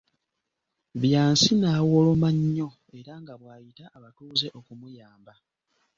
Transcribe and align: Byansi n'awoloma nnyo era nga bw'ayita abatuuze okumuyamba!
Byansi 1.01 1.51
n'awoloma 1.57 2.29
nnyo 2.37 2.69
era 2.97 3.13
nga 3.21 3.33
bw'ayita 3.39 3.85
abatuuze 3.97 4.47
okumuyamba! 4.59 5.33